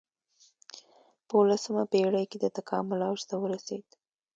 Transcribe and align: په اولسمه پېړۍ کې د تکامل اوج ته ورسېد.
په 1.27 1.33
اولسمه 1.39 1.83
پېړۍ 1.91 2.25
کې 2.31 2.37
د 2.41 2.45
تکامل 2.57 2.99
اوج 3.07 3.21
ته 3.29 3.35
ورسېد. 3.39 3.85